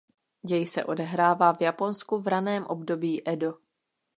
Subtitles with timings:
[0.45, 3.53] Děj se odehrává v Japonsku v raném období Edo.